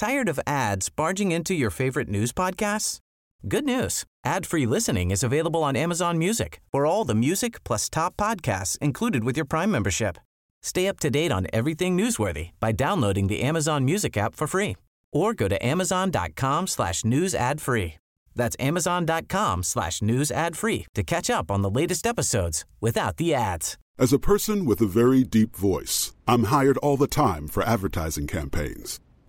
[0.00, 3.00] Tired of ads barging into your favorite news podcasts?
[3.46, 4.04] Good news.
[4.24, 9.24] Ad-free listening is available on Amazon Music for all the music plus top podcasts included
[9.24, 10.16] with your Prime membership.
[10.62, 14.78] Stay up to date on everything newsworthy by downloading the Amazon Music app for free
[15.12, 17.98] or go to amazon.com slash news ad free.
[18.34, 23.34] That's amazon.com slash news ad free to catch up on the latest episodes without the
[23.34, 23.76] ads.
[23.98, 28.26] As a person with a very deep voice, I'm hired all the time for advertising
[28.26, 28.98] campaigns.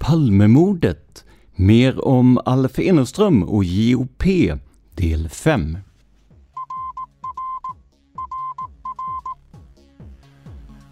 [0.00, 1.24] Palmemordet.
[1.56, 4.22] Mer om Alf Eneström och JOP,
[4.94, 5.78] del 5.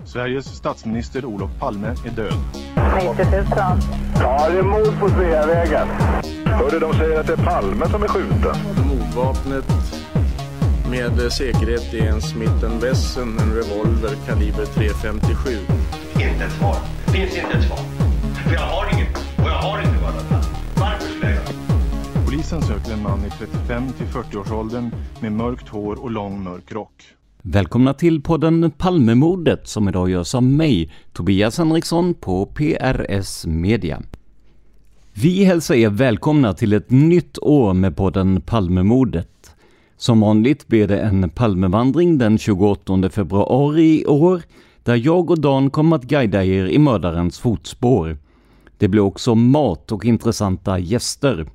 [0.04, 2.32] Sveriges statsminister Olof Palme är död.
[3.16, 3.46] 90 000.
[4.14, 5.88] Ja, det är mord på Sveavägen.
[6.44, 8.56] Hörde de säger att det är Palme som är skjuten.
[8.88, 9.64] Mordvapnet
[10.90, 15.58] med säkerhet är en Smith Wesson, en revolver kaliber .357.
[16.14, 16.76] Inte ett svar.
[17.06, 18.08] Finns inte ett svar.
[18.48, 18.97] För jag har
[22.50, 27.02] Polisen söker en man i 35 till 40-årsåldern med mörkt hår och lång mörk rock.
[27.42, 34.02] Välkomna till podden Palmemordet som idag görs av mig, Tobias Henriksson på PRS Media.
[35.12, 39.54] Vi hälsar er välkomna till ett nytt år med podden Palmemordet.
[39.96, 44.42] Som vanligt blir det en Palmevandring den 28 februari i år,
[44.82, 48.18] där jag och Dan kommer att guida er i mördarens fotspår.
[48.78, 51.46] Det blir också mat och intressanta gäster.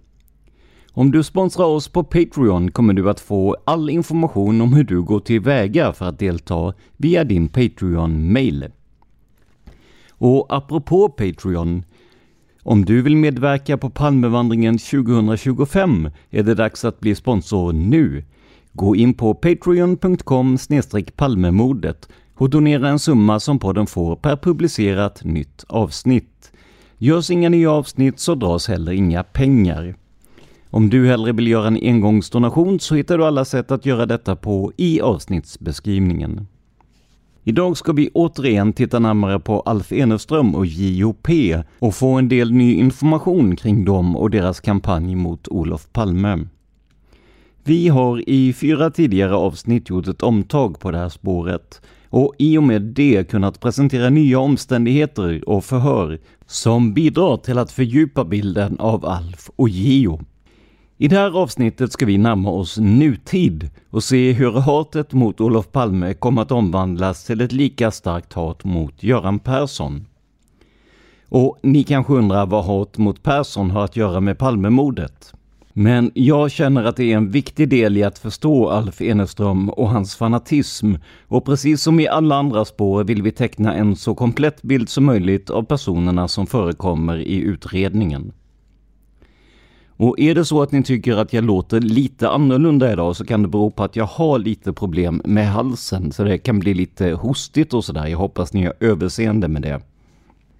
[0.95, 5.01] Om du sponsrar oss på Patreon kommer du att få all information om hur du
[5.01, 8.67] går tillväga för att delta via din Patreon-mail.
[10.09, 11.83] Och apropå Patreon,
[12.63, 18.23] om du vill medverka på Palmevandringen 2025 är det dags att bli sponsor nu.
[18.73, 20.57] Gå in på patreon.com
[21.15, 26.51] palmemordet och donera en summa som podden får per publicerat nytt avsnitt.
[26.97, 29.95] Görs inga nya avsnitt så dras heller inga pengar.
[30.73, 34.35] Om du hellre vill göra en engångsdonation så hittar du alla sätt att göra detta
[34.35, 36.47] på i avsnittsbeskrivningen.
[37.43, 41.27] Idag ska vi återigen titta närmare på Alf Eneström och JOP
[41.79, 46.47] och få en del ny information kring dem och deras kampanj mot Olof Palme.
[47.63, 52.57] Vi har i fyra tidigare avsnitt gjort ett omtag på det här spåret och i
[52.57, 58.79] och med det kunnat presentera nya omständigheter och förhör som bidrar till att fördjupa bilden
[58.79, 60.19] av Alf och Gio.
[61.03, 65.71] I det här avsnittet ska vi närma oss nutid och se hur hatet mot Olof
[65.71, 70.05] Palme kommer att omvandlas till ett lika starkt hat mot Göran Persson.
[71.29, 75.33] Och ni kanske undrar vad hat mot Persson har att göra med Palmemordet?
[75.73, 79.89] Men jag känner att det är en viktig del i att förstå Alf Eneström och
[79.89, 80.93] hans fanatism
[81.27, 85.05] och precis som i alla andra spår vill vi teckna en så komplett bild som
[85.05, 88.33] möjligt av personerna som förekommer i utredningen.
[90.03, 93.41] Och är det så att ni tycker att jag låter lite annorlunda idag så kan
[93.41, 97.11] det bero på att jag har lite problem med halsen så det kan bli lite
[97.11, 98.07] hostigt och sådär.
[98.07, 99.81] Jag hoppas ni har överseende med det.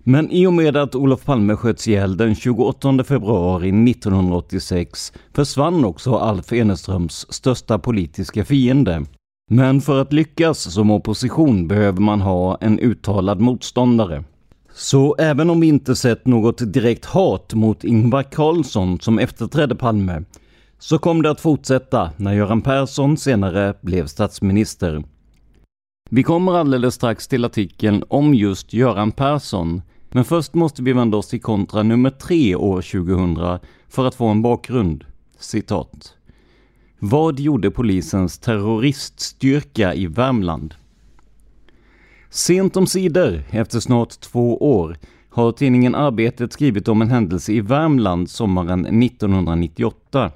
[0.04, 6.16] Men i och med att Olof Palme sköts ihjäl den 28 februari 1986 försvann också
[6.16, 9.06] Alf Eneströms största politiska fiende.
[9.50, 14.24] Men för att lyckas som opposition behöver man ha en uttalad motståndare.
[14.76, 20.24] Så även om vi inte sett något direkt hat mot Ingvar Carlsson som efterträdde Palme,
[20.80, 25.04] så kom det att fortsätta när Göran Persson senare blev statsminister.
[26.10, 29.82] Vi kommer alldeles strax till artikeln om just Göran Persson,
[30.12, 34.28] men först måste vi vända oss till kontra nummer tre år 2000 för att få
[34.28, 35.06] en bakgrund.
[35.40, 36.14] Citat.
[37.00, 40.74] Vad gjorde polisens terroriststyrka i Värmland?
[42.36, 44.98] Sent om sidor, efter snart två år,
[45.30, 50.32] har tidningen Arbetet skrivit om en händelse i Värmland sommaren 1998.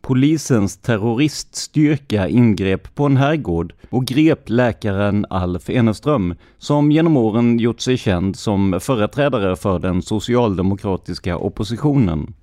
[0.00, 7.80] Polisens terroriststyrka ingrep på en herrgård och grep läkaren Alf Eneström, som genom åren gjort
[7.80, 12.34] sig känd som företrädare för den socialdemokratiska oppositionen.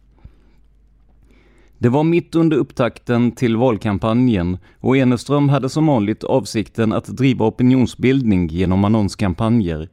[1.84, 7.46] Det var mitt under upptakten till valkampanjen och Eneström hade som vanligt avsikten att driva
[7.46, 9.90] opinionsbildning genom annonskampanjer.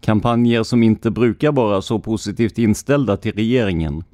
[0.00, 4.04] Kampanjer som inte brukar vara så positivt inställda till regeringen.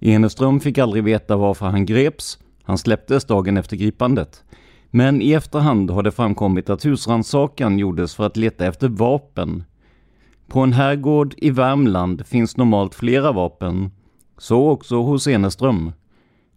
[0.00, 2.38] Eneström fick aldrig veta varför han greps.
[2.62, 4.44] Han släpptes dagen efter gripandet.
[4.90, 9.64] Men i efterhand har det framkommit att husrannsakan gjordes för att leta efter vapen.
[10.48, 13.90] På en herrgård i Värmland finns normalt flera vapen.
[14.38, 15.92] Så också hos Eneström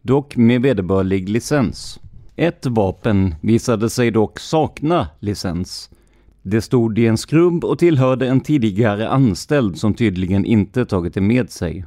[0.01, 1.99] dock med vederbörlig licens.
[2.35, 5.89] Ett vapen visade sig dock sakna licens.
[6.41, 11.21] Det stod i en skrubb och tillhörde en tidigare anställd som tydligen inte tagit det
[11.21, 11.85] med sig.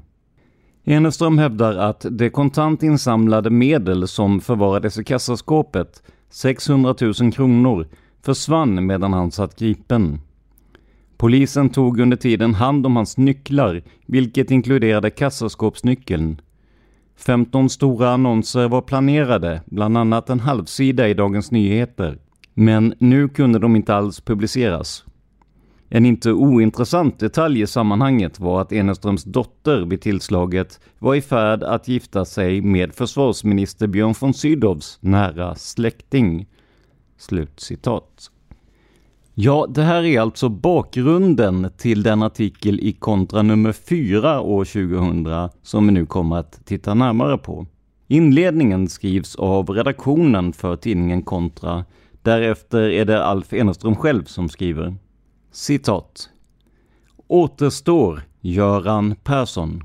[0.85, 7.89] Eneström hävdar att det kontant insamlade medel som förvarades i kassaskåpet, 600 000 kronor,
[8.23, 10.21] försvann medan han satt gripen.
[11.17, 16.41] Polisen tog under tiden hand om hans nycklar, vilket inkluderade kassaskåpsnyckeln.
[17.17, 22.19] 15 stora annonser var planerade, bland annat en halvsida i Dagens Nyheter.
[22.55, 25.05] Men nu kunde de inte alls publiceras.
[25.89, 31.63] En inte ointressant detalj i sammanhanget var att Eneströms dotter vid tillslaget var i färd
[31.63, 36.47] att gifta sig med försvarsminister Björn von Sydows nära släkting.
[37.19, 38.11] Slutcitat.
[38.17, 38.34] citat.
[39.37, 45.49] Ja, det här är alltså bakgrunden till den artikel i kontra nummer 4 år 2000
[45.63, 47.67] som vi nu kommer att titta närmare på.
[48.09, 51.85] Inledningen skrivs av redaktionen för tidningen Kontra.
[52.23, 54.97] Därefter är det Alf Eneström själv som skriver.
[55.53, 56.29] Citat.
[57.27, 59.83] Återstår Göran Persson.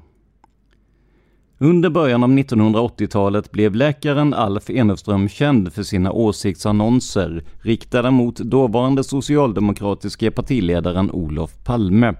[1.61, 9.03] Under början av 1980-talet blev läkaren Alf Eneström känd för sina åsiktsannonser riktade mot dåvarande
[9.03, 12.13] socialdemokratiske partiledaren Olof Palme.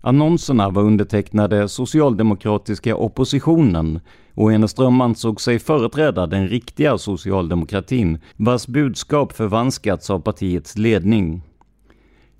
[0.00, 4.00] Annonserna var undertecknade socialdemokratiska oppositionen
[4.34, 11.42] och Eneström ansåg sig företräda den riktiga socialdemokratin vars budskap förvanskats av partiets ledning.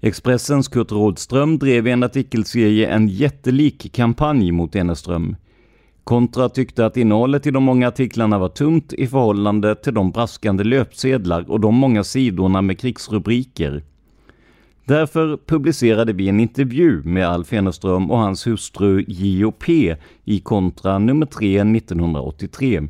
[0.00, 5.36] Expressens Kurt Rådström drev i en artikelserie en jättelik kampanj mot Eneström
[6.08, 10.64] Kontra tyckte att innehållet i de många artiklarna var tunt i förhållande till de braskande
[10.64, 13.82] löpsedlar och de många sidorna med krigsrubriker.
[14.84, 19.96] Därför publicerade vi en intervju med Alf Eneström och hans hustru J.O.P.
[20.24, 22.88] i Kontra nummer 3 1983.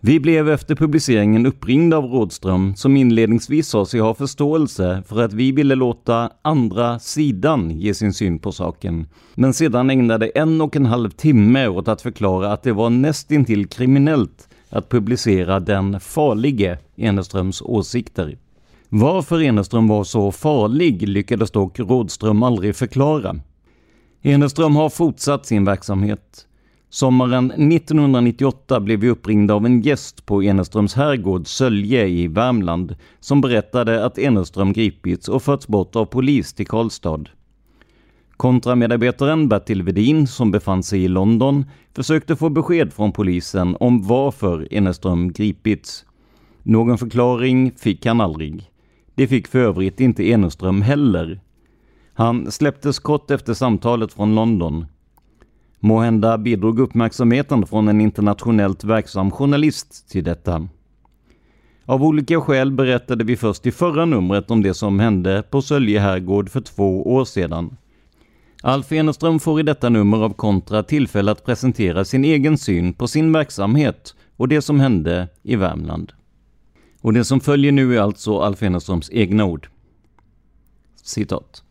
[0.00, 5.32] Vi blev efter publiceringen uppringda av Rådström som inledningsvis sa sig ha förståelse för att
[5.32, 9.06] vi ville låta andra sidan ge sin syn på saken.
[9.34, 13.66] Men sedan ägnade en och en halv timme åt att förklara att det var nästintill
[13.66, 18.38] kriminellt att publicera den farlige Eneströms åsikter.
[18.88, 23.36] Varför Eneström var så farlig lyckades dock Rådström aldrig förklara.
[24.22, 26.47] Eneström har fortsatt sin verksamhet.
[26.90, 33.40] Sommaren 1998 blev vi uppringda av en gäst på Eneströms herrgård Sölje i Värmland som
[33.40, 37.24] berättade att Eneström gripits och förts bort av polis till Karlstad.
[38.36, 41.64] Kontramedarbetaren Bertil Vedin, som befann sig i London,
[41.94, 46.04] försökte få besked från polisen om varför Eneström gripits.
[46.62, 48.70] Någon förklaring fick han aldrig.
[49.14, 51.40] Det fick för övrigt inte Eneström heller.
[52.14, 54.86] Han släpptes kort efter samtalet från London.
[55.80, 60.68] Måhända bidrog uppmärksamheten från en internationellt verksam journalist till detta.
[61.84, 66.00] Av olika skäl berättade vi först i förra numret om det som hände på Sölje
[66.00, 67.76] herrgård för två år sedan.
[68.62, 73.08] Alf Eneström får i detta nummer av Kontra tillfälle att presentera sin egen syn på
[73.08, 76.12] sin verksamhet och det som hände i Värmland.
[77.00, 79.68] Och det som följer nu är alltså Alf Eneströms egna ord.
[81.02, 81.62] Citat.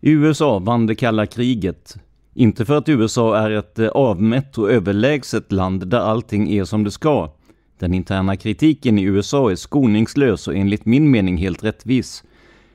[0.00, 1.96] USA vann det kalla kriget
[2.36, 6.84] inte för att USA är ett eh, avmätt och överlägset land där allting är som
[6.84, 7.30] det ska.
[7.78, 12.24] Den interna kritiken i USA är skoningslös och enligt min mening helt rättvis.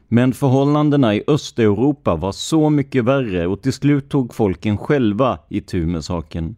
[0.08, 5.86] Men förhållandena i Östeuropa var så mycket värre och till slut tog folken själva itu
[5.86, 6.56] med saken.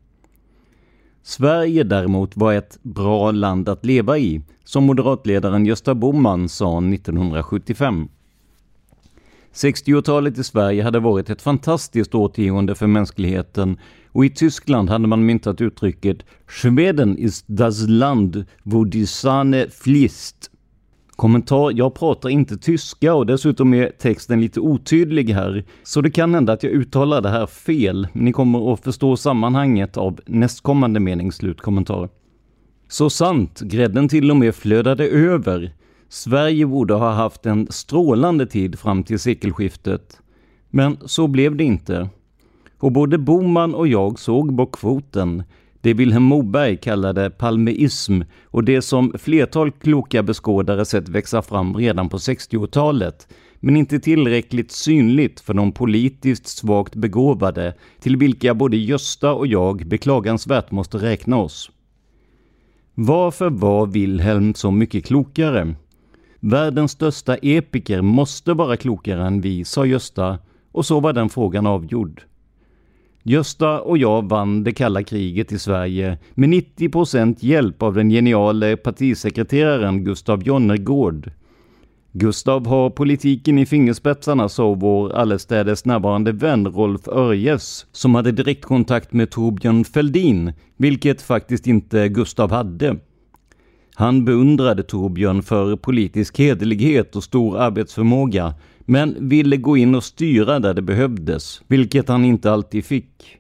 [1.24, 8.08] Sverige däremot var ett bra land att leva i, som moderatledaren Gösta Bohman sa 1975.
[9.54, 13.78] 60-talet i Sverige hade varit ett fantastiskt årtionde för mänskligheten
[14.12, 16.18] och i Tyskland hade man myntat uttrycket
[16.48, 20.50] ”Schweden ist das Land wo die Sahne fließt”
[21.16, 26.34] Kommentar, jag pratar inte tyska och dessutom är texten lite otydlig här, så det kan
[26.34, 28.08] hända att jag uttalar det här fel.
[28.14, 32.10] Ni kommer att förstå sammanhanget av nästkommande mening, slutkommentar.
[32.88, 35.74] Så sant, grädden till och med flödade över.
[36.14, 40.22] Sverige borde ha haft en strålande tid fram till sekelskiftet.
[40.70, 42.10] Men så blev det inte.
[42.80, 45.44] Och både Boman och jag såg bockfoten.
[45.82, 52.10] Det Vilhelm Moberg kallade palmeism och det som flertal kloka beskådare sett växa fram redan
[52.10, 53.28] på 60-talet,
[53.60, 59.88] men inte tillräckligt synligt för de politiskt svagt begåvade, till vilka både Gösta och jag
[59.88, 61.72] beklagansvärt måste räkna oss.
[62.96, 65.76] Varför var Wilhelm så mycket klokare?
[66.46, 70.40] Världens största epiker måste vara klokare än vi, sa Gösta,
[70.72, 72.22] och så var den frågan avgjord.
[73.24, 78.10] Gösta och jag vann det kalla kriget i Sverige med 90 procent hjälp av den
[78.10, 81.32] geniale partisekreteraren Gustav Jonnergård.
[82.12, 89.14] Gustav har politiken i fingerspetsarna, sa vår allestädes närvarande vän Rolf Örjes, som hade direktkontakt
[89.14, 92.98] med Torbjörn Fälldin, vilket faktiskt inte Gustav hade.
[93.96, 100.60] Han beundrade Torbjörn för politisk hederlighet och stor arbetsförmåga, men ville gå in och styra
[100.60, 103.38] där det behövdes, vilket han inte alltid fick.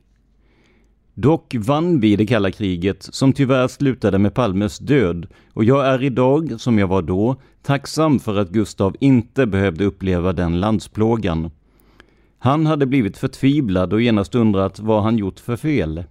[1.13, 6.03] Dock vann vi det kalla kriget, som tyvärr slutade med Palmes död, och jag är
[6.03, 11.51] idag, som jag var då, tacksam för att Gustav inte behövde uppleva den landsplågan.
[12.39, 16.03] Han hade blivit förtvivlad och genast undrat vad han gjort för fel.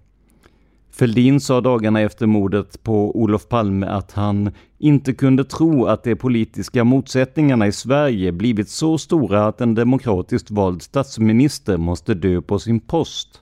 [0.94, 6.16] Fälldin sa dagarna efter mordet på Olof Palme att han inte kunde tro att de
[6.16, 12.58] politiska motsättningarna i Sverige blivit så stora att en demokratiskt vald statsminister måste dö på
[12.58, 13.40] sin post.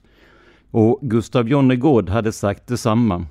[0.71, 3.27] Och Gustav Jonnergård hade sagt detsamma.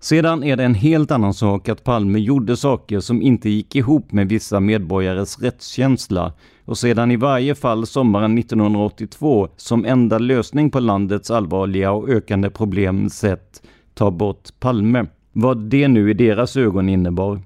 [0.00, 4.12] Sedan är det en helt annan sak att Palme gjorde saker som inte gick ihop
[4.12, 6.32] med vissa medborgares rättskänsla
[6.66, 12.50] och sedan i varje fall sommaren 1982 som enda lösning på landets allvarliga och ökande
[12.50, 13.62] problem sett
[13.94, 15.06] ta bort Palme.
[15.32, 17.40] Vad det nu i deras ögon innebar.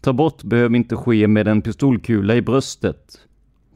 [0.00, 3.18] Ta bort behöver inte ske med en pistolkula i bröstet.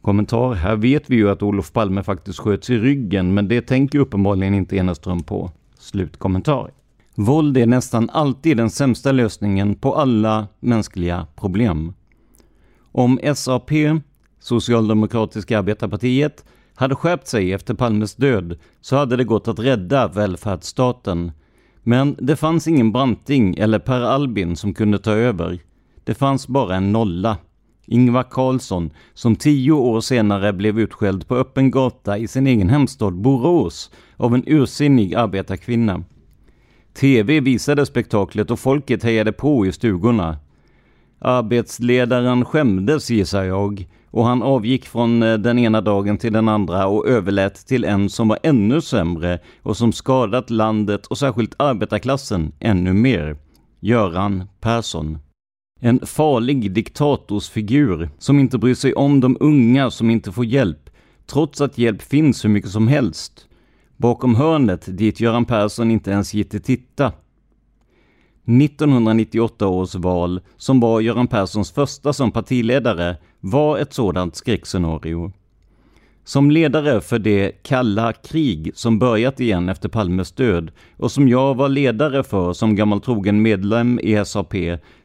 [0.03, 3.99] Kommentar, här vet vi ju att Olof Palme faktiskt sköts i ryggen, men det tänker
[3.99, 5.51] uppenbarligen inte Eneström på.
[5.79, 6.71] Slutkommentar.
[7.15, 11.93] Våld är nästan alltid den sämsta lösningen på alla mänskliga problem.
[12.93, 13.71] Om SAP,
[14.45, 21.33] Socialdemokratiska arbetarpartiet, hade skärpt sig efter Palmes död så hade det gått att rädda välfärdsstaten.
[21.83, 25.59] Men det fanns ingen Branting eller Per Albin som kunde ta över.
[26.05, 27.37] Det fanns bara en nolla.
[27.87, 33.15] Ingvar Carlsson, som tio år senare blev utskälld på öppen gata i sin egen hemstad
[33.15, 36.05] Borås av en ursinnig arbetarkvinna.
[36.95, 40.39] TV visade spektaklet och folket hejade på i stugorna.
[41.19, 46.87] Arbetsledaren skämdes gissar jag och han avgick från eh, den ena dagen till den andra
[46.87, 52.53] och överlät till en som var ännu sämre och som skadat landet och särskilt arbetarklassen
[52.61, 53.37] ännu mer.
[53.81, 55.19] Göran Persson.
[55.81, 60.91] En farlig diktatorsfigur som inte bryr sig om de unga som inte får hjälp,
[61.27, 63.49] trots att hjälp finns hur mycket som helst.
[63.97, 67.13] Bakom hörnet dit Göran Persson inte ens gick titta.
[68.45, 75.33] 1998 års val, som var Göran Perssons första som partiledare, var ett sådant skräckscenario.
[76.25, 81.55] Som ledare för det kalla krig som börjat igen efter Palmes död och som jag
[81.55, 84.55] var ledare för som gammal trogen medlem i SAP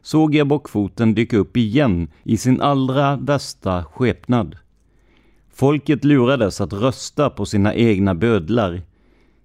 [0.02, 4.58] såg jag bockfoten dyka upp igen i sin allra värsta skepnad.
[5.54, 8.82] Folket lurades att rösta på sina egna bödlar.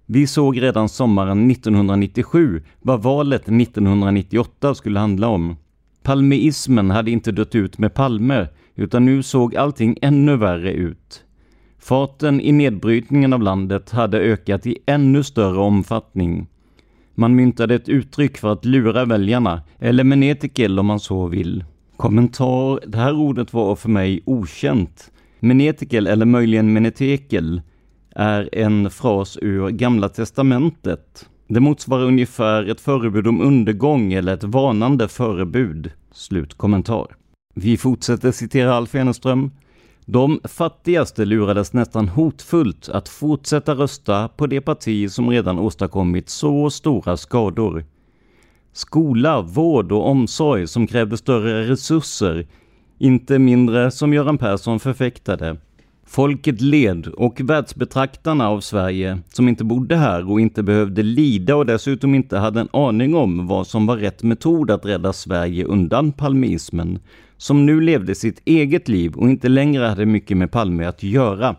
[0.07, 5.55] Vi såg redan sommaren 1997 vad valet 1998 skulle handla om.
[6.03, 11.23] Palmeismen hade inte dött ut med Palme, utan nu såg allting ännu värre ut.
[11.79, 16.47] Farten i nedbrytningen av landet hade ökat i ännu större omfattning.
[17.15, 21.63] Man myntade ett uttryck för att lura väljarna, eller menetikel om man så vill.
[21.97, 25.11] Kommentar, det här ordet var för mig okänt.
[25.39, 27.61] Menetikel eller möjligen menetekel
[28.15, 31.29] är en fras ur Gamla Testamentet.
[31.47, 35.91] Det motsvarar ungefär ett förebud om undergång eller ett varnande förebud.
[36.11, 37.07] Slutkommentar.
[37.55, 39.51] Vi fortsätter citera Alf Eneström.
[40.05, 46.69] De fattigaste lurades nästan hotfullt att fortsätta rösta på det parti som redan åstadkommit så
[46.69, 47.85] stora skador.
[48.73, 52.47] Skola, vård och omsorg som krävde större resurser,
[52.97, 55.57] inte mindre som Göran Persson förfäktade.
[56.07, 61.65] Folket led och världsbetraktarna av Sverige, som inte bodde här och inte behövde lida och
[61.65, 66.11] dessutom inte hade en aning om vad som var rätt metod att rädda Sverige undan
[66.11, 66.99] palmeismen,
[67.37, 71.55] som nu levde sitt eget liv och inte längre hade mycket med Palme att göra.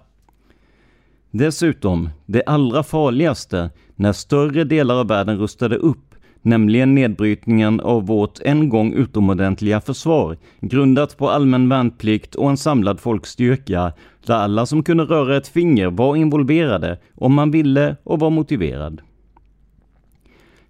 [1.30, 6.05] Dessutom, det allra farligaste, när större delar av världen rustade upp
[6.46, 13.00] nämligen nedbrytningen av vårt en gång utomordentliga försvar, grundat på allmän värnplikt och en samlad
[13.00, 13.92] folkstyrka,
[14.26, 19.00] där alla som kunde röra ett finger var involverade, om man ville och var motiverad.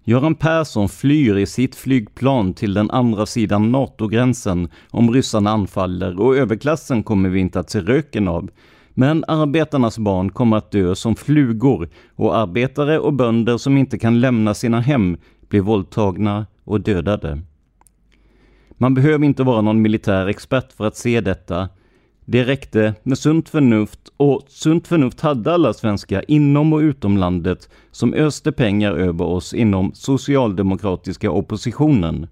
[0.03, 6.37] Göran Persson flyr i sitt flygplan till den andra sidan NATO-gränsen om ryssarna anfaller och
[6.37, 8.49] överklassen kommer vi inte att se röken av.
[8.99, 14.19] Men arbetarnas barn kommer att dö som flugor och arbetare och bönder som inte kan
[14.19, 15.17] lämna sina hem
[15.49, 17.41] blir våldtagna och dödade.
[18.71, 21.69] Man behöver inte vara någon militär expert för att se detta.
[22.25, 27.69] Det räckte med sunt förnuft och sunt förnuft hade alla svenskar inom och utom landet
[27.91, 32.27] som öste pengar över oss inom socialdemokratiska oppositionen.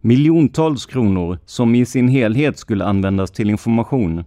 [0.00, 4.24] Miljontals kronor som i sin helhet skulle användas till information.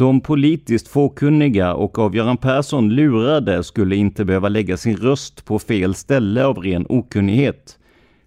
[0.00, 5.58] De politiskt fåkunniga och av Göran Persson lurade skulle inte behöva lägga sin röst på
[5.58, 7.78] fel ställe av ren okunnighet.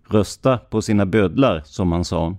[0.09, 2.37] Rösta på sina bödlar, som han sa.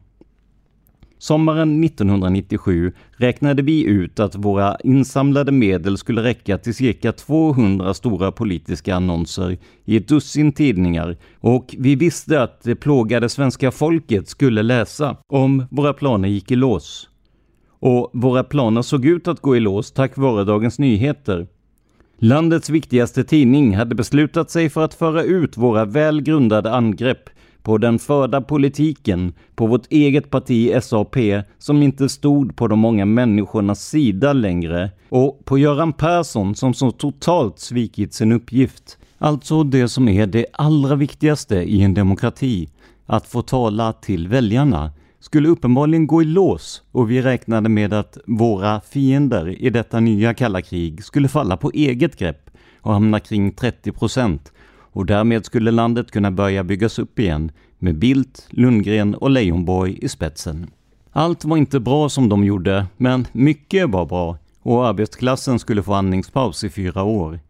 [1.19, 8.33] Sommaren 1997 räknade vi ut att våra insamlade medel skulle räcka till cirka 200 stora
[8.33, 14.63] politiska annonser i ett dussin tidningar och vi visste att det plågade svenska folket skulle
[14.63, 17.09] läsa om våra planer gick i lås.
[17.79, 21.47] Och våra planer såg ut att gå i lås tack vare Dagens Nyheter.
[22.19, 27.31] Landets viktigaste tidning hade beslutat sig för att föra ut våra välgrundade angrepp
[27.63, 31.17] på den förda politiken, på vårt eget parti SAP
[31.59, 36.91] som inte stod på de många människornas sida längre och på Göran Persson som så
[36.91, 38.99] totalt svikit sin uppgift.
[39.19, 42.69] Alltså det som är det allra viktigaste i en demokrati,
[43.07, 44.93] att få tala till väljarna
[45.25, 50.35] skulle uppenbarligen gå i lås och vi räknade med att våra fiender i detta nya
[50.35, 55.71] kalla krig skulle falla på eget grepp och hamna kring 30 procent och därmed skulle
[55.71, 60.71] landet kunna börja byggas upp igen med Bildt, Lundgren och Leijonborg i spetsen.
[61.13, 65.95] Allt var inte bra som de gjorde, men mycket var bra och arbetsklassen skulle få
[65.95, 67.41] andningspaus i fyra år.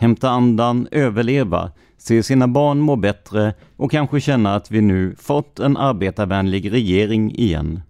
[0.00, 5.58] Hämta andan, överleva, se sina barn må bättre och kanske känna att vi nu fått
[5.58, 7.80] en arbetarvänlig regering igen.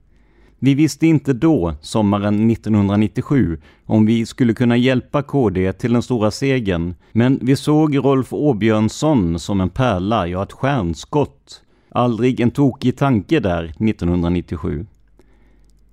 [0.58, 6.30] Vi visste inte då, sommaren 1997, om vi skulle kunna hjälpa KD till den stora
[6.30, 11.62] segern, men vi såg Rolf Åbjörnsson som en pärla, ja ett stjärnskott.
[11.90, 14.86] Aldrig en tokig tanke där 1997.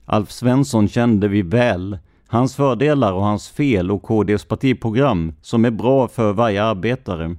[0.05, 1.97] Alf Svensson kände vi väl,
[2.27, 7.35] hans fördelar och hans fel och KDs partiprogram som är bra för varje arbetare.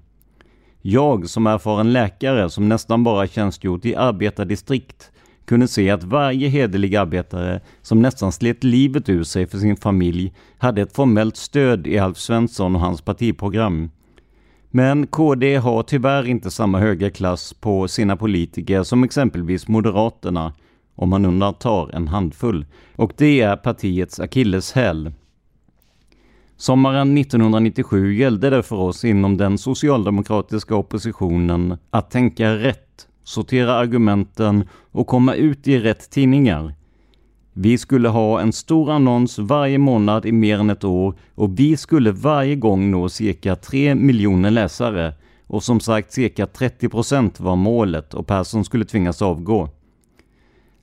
[0.83, 5.11] Jag som erfaren läkare som nästan bara tjänstgjort i arbetardistrikt
[5.45, 10.35] kunde se att varje hederlig arbetare som nästan slet livet ur sig för sin familj
[10.59, 13.91] hade ett formellt stöd i Alf Svensson och hans partiprogram.
[14.71, 20.53] Men KD har tyvärr inte samma höga klass på sina politiker som exempelvis Moderaterna,
[20.99, 22.67] om man undantar en handfull.
[22.97, 25.13] Och det är partiets akilleshäl.
[26.57, 34.69] Sommaren 1997 gällde det för oss inom den socialdemokratiska oppositionen att tänka rätt, sortera argumenten
[34.93, 36.75] och komma ut i rätt tidningar.
[37.53, 41.77] Vi skulle ha en stor annons varje månad i mer än ett år och vi
[41.77, 45.15] skulle varje gång nå cirka 3 miljoner läsare.
[45.47, 49.69] Och som sagt cirka 30 procent var målet och Persson skulle tvingas avgå.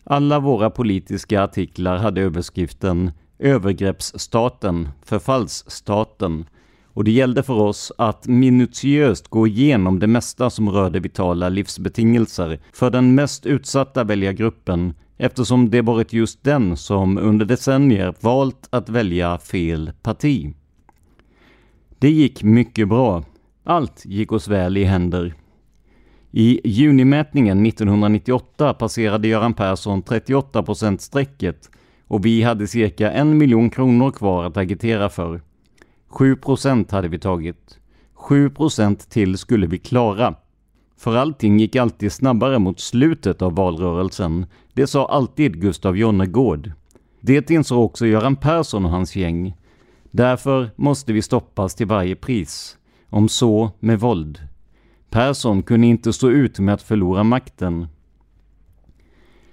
[0.07, 6.45] Alla våra politiska artiklar hade överskriften övergreppsstaten, förfallsstaten.
[6.85, 12.59] Och det gällde för oss att minutiöst gå igenom det mesta som rörde vitala livsbetingelser
[12.73, 18.89] för den mest utsatta väljargruppen eftersom det varit just den som under decennier valt att
[18.89, 20.53] välja fel parti.
[21.99, 23.23] Det gick mycket bra.
[23.63, 25.33] Allt gick oss väl i händer.
[26.37, 31.69] I junimätningen 1998 passerade Göran Persson 38% strecket
[32.07, 35.41] och vi hade cirka en miljon kronor kvar att agitera för.
[36.07, 37.79] 7 procent hade vi tagit.
[38.13, 40.35] 7 procent till skulle vi klara.
[40.97, 44.45] För allting gick alltid snabbare mot slutet av valrörelsen.
[44.73, 46.71] Det sa alltid Gustav Jonnergård.
[47.21, 49.55] Det insåg också Göran Persson och hans gäng.
[50.11, 52.77] Därför måste vi stoppas till varje pris.
[53.09, 54.39] Om så med våld.
[55.09, 57.87] Persson kunde inte stå ut med att förlora makten.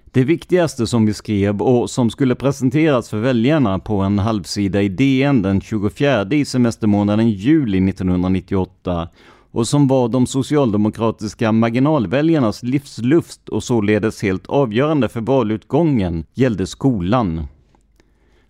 [0.04, 4.88] Det viktigaste som vi skrev och som skulle presenteras för väljarna på en halvsida i
[4.88, 9.08] DN den 24 i semestermånaden juli 1998
[9.50, 17.46] och som var de socialdemokratiska marginalväljarnas livsluft och således helt avgörande för valutgången gällde skolan.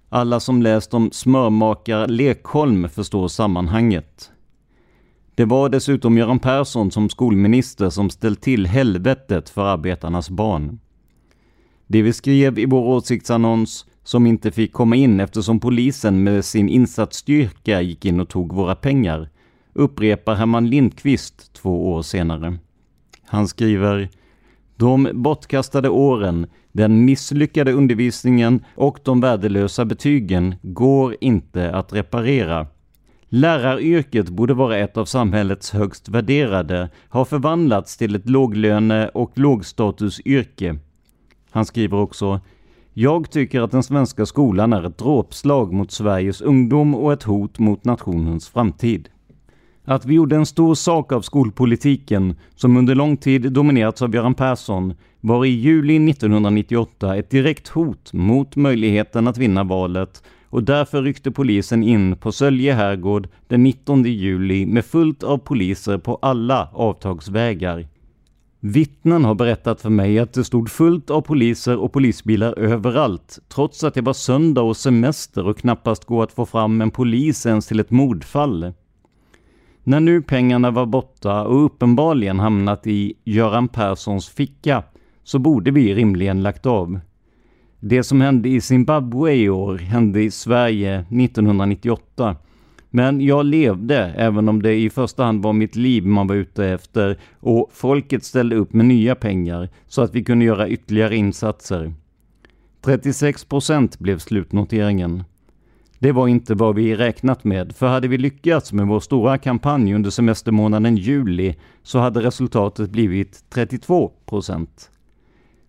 [0.09, 4.31] Alla som läst om smörmakar Lekholm förstår sammanhanget.
[5.35, 10.79] Det var dessutom Göran Persson som skolminister som ställt till helvetet för arbetarnas barn.
[11.87, 16.69] Det vi skrev i vår åsiktsannons, som inte fick komma in eftersom polisen med sin
[16.69, 19.29] insatsstyrka gick in och tog våra pengar,
[19.73, 22.59] upprepar Herman Lindqvist två år senare.
[23.25, 24.09] Han skriver
[24.77, 32.67] de bortkastade åren, den misslyckade undervisningen och de värdelösa betygen går inte att reparera.
[33.35, 40.79] Läraryrket borde vara ett av samhällets högst värderade, har förvandlats till ett låglöne och lågstatusyrke.
[41.51, 42.41] Han skriver också
[42.95, 47.59] jag tycker att den svenska skolan är ett dråpslag mot Sveriges ungdom och ett hot
[47.59, 49.09] mot nationens framtid.
[49.85, 54.35] Att vi gjorde en stor sak av skolpolitiken, som under lång tid dominerats av Göran
[54.35, 61.03] Persson, var i juli 1998 ett direkt hot mot möjligheten att vinna valet och därför
[61.03, 66.69] ryckte polisen in på Sölje herrgård den 19 juli med fullt av poliser på alla
[66.73, 67.89] avtagsvägar.
[68.61, 73.85] Vittnen har berättat för mig att det stod fullt av poliser och polisbilar överallt, trots
[73.85, 77.67] att det var söndag och semester och knappast går att få fram en polis ens
[77.67, 78.73] till ett mordfall.
[79.85, 84.83] När nu pengarna var borta och uppenbarligen hamnat i Göran Perssons ficka
[85.25, 87.01] så borde vi rimligen lagt av.
[87.85, 92.37] Det som hände i Zimbabwe i år hände i Sverige 1998.
[92.91, 96.67] Men jag levde, även om det i första hand var mitt liv man var ute
[96.67, 101.95] efter och folket ställde upp med nya pengar så att vi kunde göra ytterligare insatser.
[102.81, 105.25] 36 procent blev slutnoteringen.
[105.99, 109.95] Det var inte vad vi räknat med, för hade vi lyckats med vår stora kampanj
[109.95, 114.92] under semestermånaden juli så hade resultatet blivit 32 procent.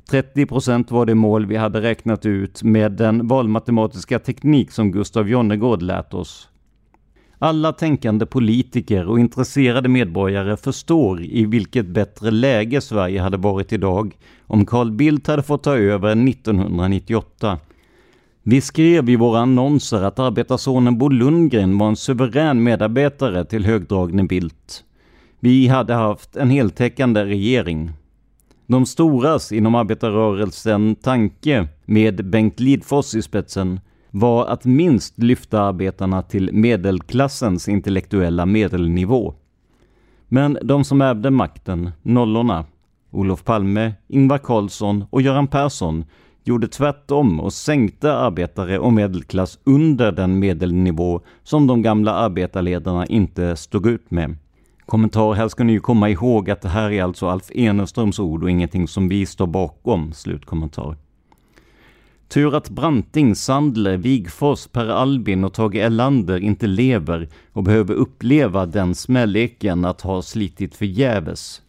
[0.09, 5.29] 30 procent var det mål vi hade räknat ut med den valmatematiska teknik som Gustav
[5.29, 6.49] Jonnergård lärt oss.
[7.39, 14.17] Alla tänkande politiker och intresserade medborgare förstår i vilket bättre läge Sverige hade varit idag
[14.47, 17.59] om Carl Bildt hade fått ta över 1998
[18.45, 24.23] vi skrev i våra annonser att arbetarsonen Bo Lundgren var en suverän medarbetare till högdragne
[24.23, 24.83] Bildt.
[25.39, 27.91] Vi hade haft en heltäckande regering.
[28.67, 33.80] De storas inom arbetarrörelsen tanke, med Bengt Lidfors i spetsen,
[34.12, 39.34] var att minst lyfta arbetarna till medelklassens intellektuella medelnivå.
[40.28, 42.65] Men de som ärvde makten, nollorna,
[43.12, 46.06] Olof Palme, Ingvar Carlsson och Göran Persson
[46.43, 53.56] gjorde tvärtom och sänkte arbetare och medelklass under den medelnivå som de gamla arbetarledarna inte
[53.56, 54.36] stod ut med.
[54.93, 58.43] Kommentar, här ska ni ju komma ihåg att det här är alltså Alf Eneströms ord
[58.43, 60.13] och ingenting som vi står bakom.
[60.13, 60.97] Slutkommentar.
[62.27, 68.65] Tur att Branting, Sandler, Wigfors, Per Albin och Tage Erlander inte lever och behöver uppleva
[68.65, 71.62] den smälleken att ha slitit förgäves.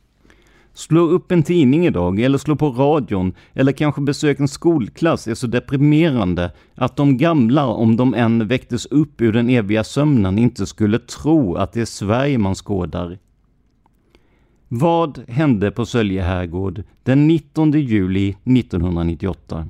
[0.75, 5.35] Slå upp en tidning idag eller slå på radion eller kanske besök en skolklass är
[5.35, 10.67] så deprimerande att de gamla, om de än väcktes upp ur den eviga sömnen, inte
[10.67, 13.19] skulle tro att det är Sverige man skådar.
[14.69, 19.67] Vad hände på Sölje herrgård den 19 juli 1998?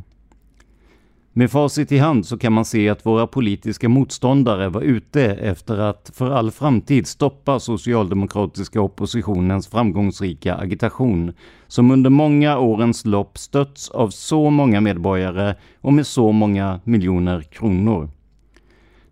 [1.36, 5.78] Med facit i hand så kan man se att våra politiska motståndare var ute efter
[5.78, 11.32] att för all framtid stoppa socialdemokratiska oppositionens framgångsrika agitation,
[11.66, 17.42] som under många årens lopp stötts av så många medborgare och med så många miljoner
[17.42, 18.10] kronor.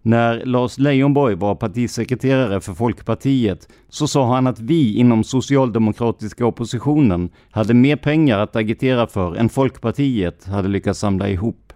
[0.02, 7.30] När Lars Leijonborg var partisekreterare för Folkpartiet så sa han att vi inom socialdemokratiska oppositionen
[7.50, 11.71] hade mer pengar att agitera för än Folkpartiet hade lyckats samla ihop.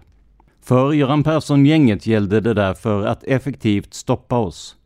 [0.66, 4.76] För Göran Persson-gänget gällde det därför att effektivt stoppa oss.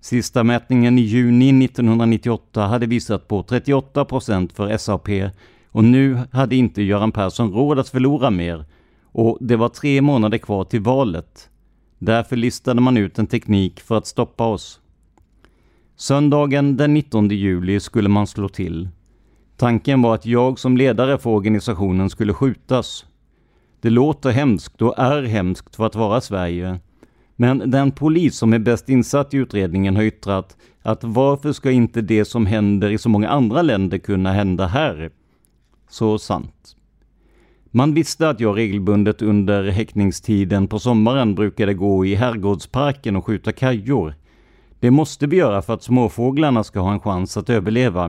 [0.00, 5.08] Sista mätningen i juni 1998 hade visat på 38 procent för SAP
[5.68, 8.64] och nu hade inte Göran Persson råd att förlora mer
[9.04, 11.50] och det var tre månader kvar till valet.
[11.98, 14.80] Därför listade man ut en teknik för att stoppa oss.
[15.96, 18.88] Söndagen den 19 juli skulle man slå till.
[19.56, 23.06] Tanken var att jag som ledare för organisationen skulle skjutas.
[23.80, 26.78] Det låter hemskt och är hemskt för att vara Sverige.
[27.36, 32.00] Men den polis som är bäst insatt i utredningen har yttrat att varför ska inte
[32.00, 35.10] det som händer i så många andra länder kunna hända här?
[35.88, 36.76] Så sant.
[37.70, 43.52] Man visste att jag regelbundet under häckningstiden på sommaren brukade gå i herrgårdsparken och skjuta
[43.52, 44.14] kajor.
[44.80, 48.08] Det måste vi göra för att småfåglarna ska ha en chans att överleva.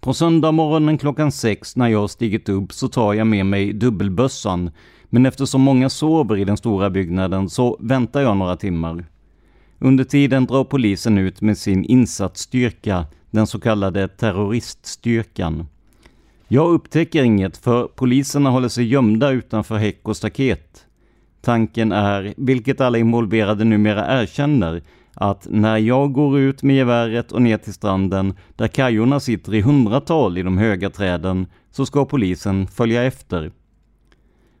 [0.00, 4.70] På söndag morgonen klockan sex när jag stigit upp så tar jag med mig dubbelbössan.
[5.04, 9.04] Men eftersom många sover i den stora byggnaden så väntar jag några timmar.
[9.78, 15.66] Under tiden drar polisen ut med sin insatsstyrka, den så kallade terroriststyrkan.
[16.48, 20.86] Jag upptäcker inget för poliserna håller sig gömda utanför häck och staket.
[21.40, 24.82] Tanken är, vilket alla involverade numera erkänner,
[25.22, 29.60] att när jag går ut med geväret och ner till stranden där kajorna sitter i
[29.60, 33.52] hundratal i de höga träden så ska polisen följa efter.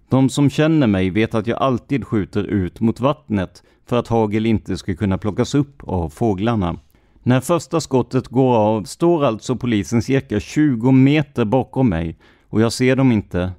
[0.08, 4.46] De som känner mig vet att jag alltid skjuter ut mot vattnet för att hagel
[4.46, 6.76] inte ska kunna plockas upp av fåglarna.
[7.22, 12.18] När första skottet går av står alltså polisen cirka 20 meter bakom mig
[12.48, 13.52] och jag ser dem inte.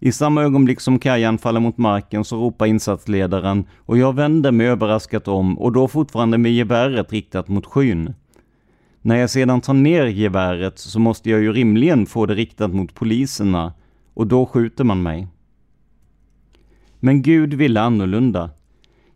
[0.00, 4.66] I samma ögonblick som kajan faller mot marken så ropar insatsledaren och jag vänder mig
[4.66, 8.14] överraskat om och då fortfarande med geväret riktat mot skyn.
[9.02, 12.94] När jag sedan tar ner geväret så måste jag ju rimligen få det riktat mot
[12.94, 13.72] poliserna
[14.14, 15.28] och då skjuter man mig.
[17.00, 18.50] Men Gud ville annorlunda.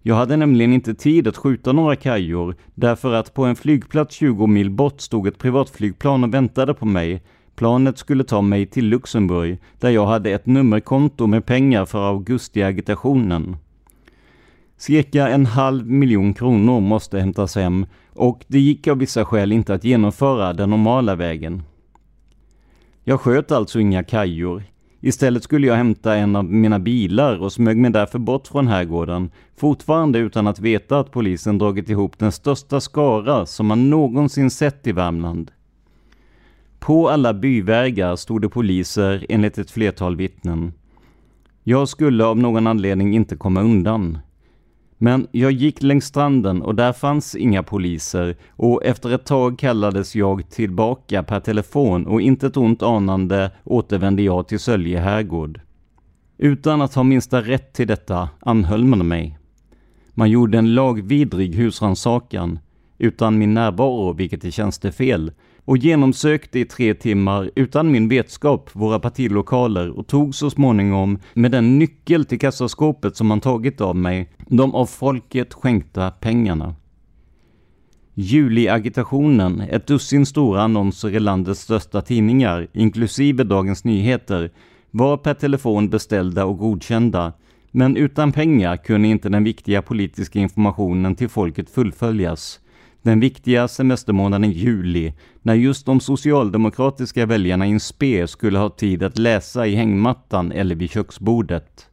[0.03, 4.47] Jag hade nämligen inte tid att skjuta några kajor därför att på en flygplats 20
[4.47, 7.23] mil bort stod ett privatflygplan och väntade på mig.
[7.61, 13.57] Planet skulle ta mig till Luxemburg där jag hade ett nummerkonto med pengar för augustiagitationen.
[14.77, 19.75] Cirka en halv miljon kronor måste hämtas hem och det gick av vissa skäl inte
[19.75, 21.63] att genomföra den normala vägen.
[23.05, 24.63] Jag sköt alltså inga kajor.
[25.01, 29.31] Istället skulle jag hämta en av mina bilar och smög mig därför bort från herrgården,
[29.57, 34.87] fortfarande utan att veta att polisen dragit ihop den största skara som man någonsin sett
[34.87, 35.51] i Värmland.
[36.81, 40.73] På alla byvägar stod det poliser enligt ett flertal vittnen.
[41.63, 44.19] Jag skulle av någon anledning inte komma undan.
[44.99, 50.17] Men jag gick längs stranden och där fanns inga poliser och efter ett tag kallades
[50.17, 55.61] jag tillbaka per telefon och inte ett ont anande återvände jag till Sölje herrgård.
[56.39, 59.39] Utan att ha minsta rätt till detta anhöll man mig.
[60.15, 62.59] Man gjorde en lagvidrig husrannsakan
[62.99, 65.33] utan min närvaro, vilket är tjänstefel,
[65.71, 71.51] och genomsökte i tre timmar utan min vetskap våra partilokaler och tog så småningom med
[71.51, 76.75] den nyckel till kassaskåpet som man tagit av mig de av folket skänkta pengarna.
[78.15, 84.51] Juliagitationen, ett dussin stora annonser i landets största tidningar, inklusive Dagens Nyheter,
[84.91, 87.33] var per telefon beställda och godkända.
[87.71, 92.61] Men utan pengar kunde inte den viktiga politiska informationen till folket fullföljas.
[93.03, 99.03] Den viktiga semestermånaden juli, när just de socialdemokratiska väljarna i en spe skulle ha tid
[99.03, 101.87] att läsa i hängmattan eller vid köksbordet.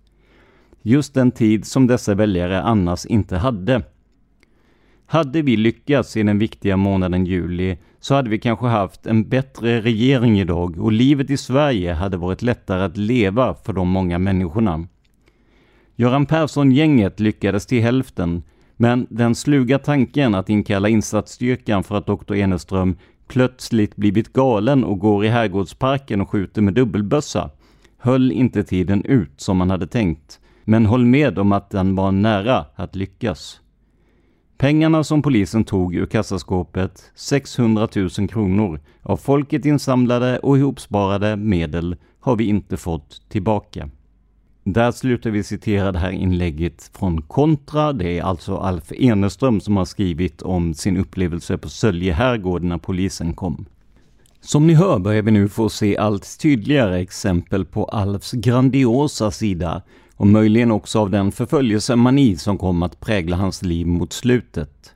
[0.81, 3.83] Just den tid som dessa väljare annars inte hade.
[5.05, 9.81] Hade vi lyckats i den viktiga månaden juli så hade vi kanske haft en bättre
[9.81, 14.87] regering idag och livet i Sverige hade varit lättare att leva för de många människorna.
[15.95, 18.43] Göran Persson-gänget lyckades till hälften,
[18.77, 22.95] men den sluga tanken att inkalla insatsstyrkan för att doktor Eneström
[23.27, 27.49] plötsligt blivit galen och går i Herrgårdsparken och skjuter med dubbelbössa
[27.97, 32.11] höll inte tiden ut som man hade tänkt, men håll med om att den var
[32.11, 33.61] nära att lyckas.
[34.57, 41.95] Pengarna som polisen tog ur kassaskåpet, 600 000 kronor, av folket insamlade och ihopsparade medel
[42.19, 43.89] har vi inte fått tillbaka.
[44.69, 47.93] Där slutar vi citera det här inlägget från Kontra.
[47.93, 52.77] Det är alltså Alf Eneström som har skrivit om sin upplevelse på Sölje herrgård när
[52.77, 53.65] polisen kom.
[54.41, 59.82] Som ni hör börjar vi nu få se allt tydligare exempel på Alfs grandiosa sida
[60.15, 64.93] och möjligen också av den förföljelsemani som kom att prägla hans liv mot slutet.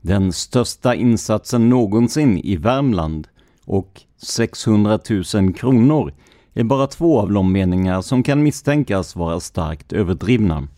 [0.00, 3.28] Den största insatsen någonsin i Värmland
[3.64, 4.98] och 600
[5.34, 6.12] 000 kronor
[6.60, 10.68] är bara två av de meningar som kan misstänkas vara starkt överdrivna.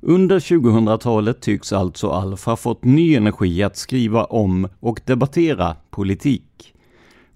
[0.00, 6.74] Under 2000-talet tycks alltså Alf ha fått ny energi att skriva om och debattera politik.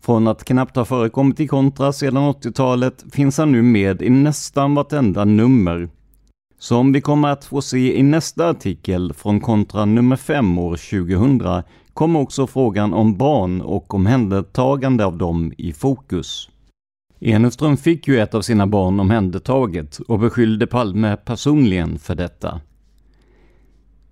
[0.04, 4.74] Från att knappt ha förekommit i kontra sedan 80-talet finns han nu med i nästan
[4.74, 5.88] vartenda nummer.
[6.58, 11.62] Som vi kommer att få se i nästa artikel från kontra nummer 5 år 2000
[11.94, 16.50] kommer också frågan om barn och omhändertagande av dem i fokus.
[17.20, 22.60] Eneström fick ju ett av sina barn omhändertaget och beskyllde Palme personligen för detta.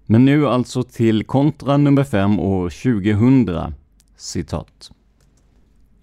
[0.07, 3.75] Men nu alltså till kontra nummer 5 år 2000.
[4.17, 4.91] Citat.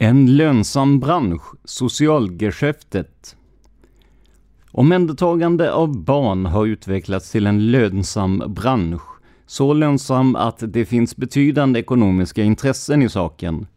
[0.02, 3.36] En lönsam bransch, socialgeschäftet.
[4.72, 9.02] Omhändertagande av barn har utvecklats till en lönsam bransch.
[9.46, 13.68] Så lönsam att det finns betydande ekonomiska intressen i saken.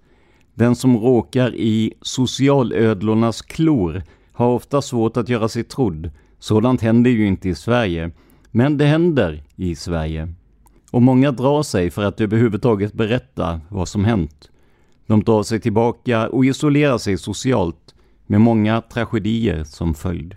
[0.54, 6.10] Den som råkar i socialödlornas klor har ofta svårt att göra sig trodd.
[6.38, 8.10] Sådant händer ju inte i Sverige.
[8.50, 10.34] Men det händer i Sverige.
[10.90, 14.48] Och många drar sig för att överhuvudtaget berätta vad som hänt.
[15.06, 17.94] De drar sig tillbaka och isolerar sig socialt
[18.26, 20.36] med många tragedier som följd.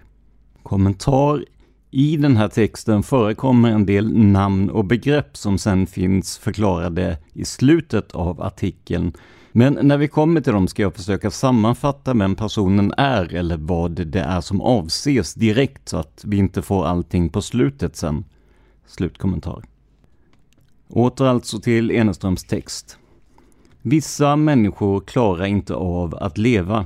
[0.64, 1.46] Kommentar
[1.92, 7.46] i den här texten förekommer en del namn och begrepp som sen finns förklarade i
[7.46, 9.14] slutet av artikeln.
[9.52, 13.92] Men när vi kommer till dem ska jag försöka sammanfatta vem personen är eller vad
[13.92, 18.26] det är som avses direkt så att vi inte får allting på slutet sen.
[18.88, 19.64] Slutkommentar.
[20.90, 22.98] Åter alltså till Eneströms text.
[23.88, 26.86] Vissa människor klarar inte av att leva.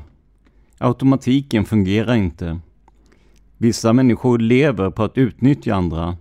[0.78, 2.60] Automatiken fungerar inte.
[3.58, 6.18] Vissa människor lever på att utnyttja andra.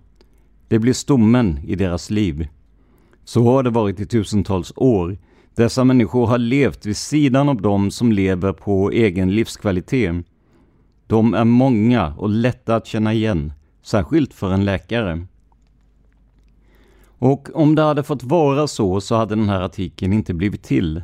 [0.67, 2.47] Det blir stommen i deras liv.
[3.23, 5.17] Så har det varit i tusentals år.
[5.55, 10.25] Dessa människor har levt vid sidan av dem som lever på egen livskvalitet.
[11.07, 15.25] De är många och lätta att känna igen, särskilt för en läkare.
[17.19, 21.01] Och om det hade fått vara så, så hade den här artikeln inte blivit till.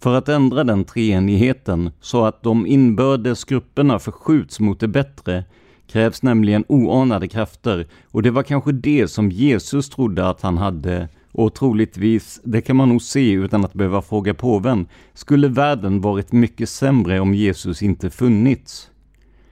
[0.00, 5.44] För att ändra den treenigheten så att de inbördes grupperna förskjuts mot det bättre
[5.86, 11.08] krävs nämligen oanade krafter och det var kanske det som Jesus trodde att han hade
[11.32, 16.32] och troligtvis, det kan man nog se utan att behöva fråga påven, skulle världen varit
[16.32, 18.90] mycket sämre om Jesus inte funnits.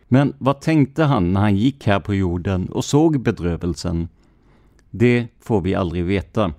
[0.09, 4.09] Men vad tänkte han när han gick här på jorden och såg bedrövelsen?
[4.91, 6.53] Det får vi aldrig veta.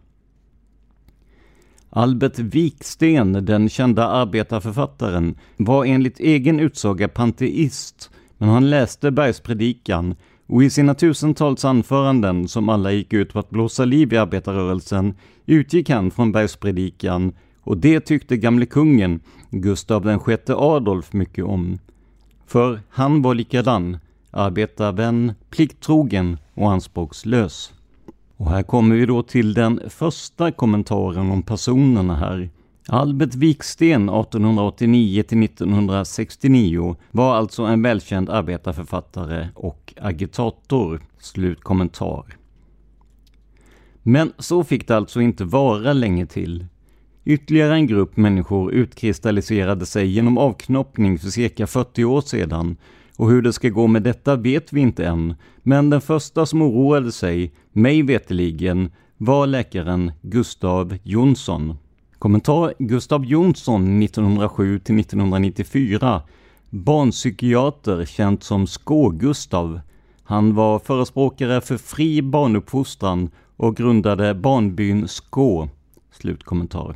[1.89, 10.15] Albert Viksten, den kända arbetarförfattaren, var enligt egen utsaga panteist, men han läste Bergspredikan
[10.47, 15.13] och i sina tusentals anföranden, som alla gick ut på att blåsa liv i arbetarrörelsen,
[15.45, 19.19] utgick han från Bergspredikan och det tyckte gamle kungen,
[19.49, 21.79] Gustav VI Adolf, mycket om.
[22.47, 23.97] För han var likadan,
[24.32, 27.73] arbetarvän, plikttrogen och anspråkslös.
[28.41, 32.49] Och här kommer vi då till den första kommentaren om personerna här.
[32.87, 41.01] Albert Viksten 1889 till 1969 var alltså en välkänd arbetarförfattare och agitator.
[41.19, 42.25] Slutkommentar.
[44.03, 46.65] Men så fick det alltså inte vara länge till.
[47.25, 52.77] Ytterligare en grupp människor utkristalliserade sig genom avknoppning för cirka 40 år sedan
[53.22, 56.61] och hur det ska gå med detta vet vi inte än, men den första som
[56.61, 61.78] oroade sig, mig veteligen, var läkaren Gustav Jonsson.
[62.19, 66.22] Kommentar Gustav Jonsson 1907 till 1994
[66.69, 69.82] Barnpsykiater känd som Skå-Gustav.
[70.24, 75.69] Han var förespråkare för fri barnuppfostran och grundade barnbyn Skå.
[76.11, 76.95] Slutkommentar.